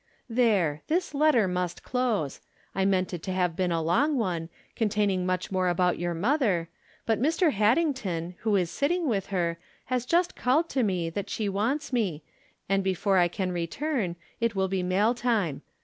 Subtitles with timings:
[0.31, 0.81] There!
[0.87, 2.41] this letter must close.
[2.73, 6.69] I meant it to have been a long one, containing much more about your mother,
[7.05, 7.51] but Mr.
[7.51, 9.59] Haddington, who is sitting with her,
[9.93, 12.23] has just called to me that she wants me,
[12.67, 15.61] and, before I can return, it will be mail time.